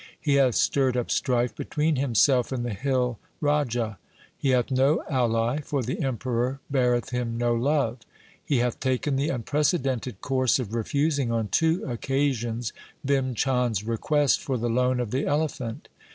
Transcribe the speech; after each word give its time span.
He 0.19 0.33
hath 0.33 0.55
stirred 0.55 0.97
up 0.97 1.11
strife 1.11 1.55
between 1.55 1.95
himself 1.97 2.51
and 2.51 2.65
the 2.65 2.73
hill 2.73 3.19
Raja. 3.39 3.99
He 4.35 4.49
hath 4.49 4.71
no 4.71 5.03
ally, 5.07 5.59
for 5.61 5.83
the 5.83 6.01
Emperor 6.01 6.59
beareth 6.71 7.11
him 7.11 7.37
no 7.37 7.53
love. 7.53 7.99
He 8.43 8.57
hath 8.57 8.79
taken 8.79 9.15
the 9.15 9.29
unprecedented 9.29 10.19
course 10.19 10.57
of 10.57 10.73
refusing 10.73 11.31
on 11.31 11.49
two 11.49 11.85
occasions 11.85 12.73
Bhim 13.05 13.35
Chand's 13.35 13.83
request 13.83 14.41
for 14.41 14.57
the 14.57 14.69
loan 14.69 14.99
of 14.99 15.11
the 15.11 15.27
elephant. 15.27 15.87